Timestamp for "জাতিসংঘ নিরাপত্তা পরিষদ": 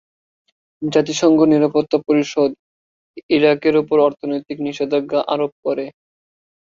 0.81-2.51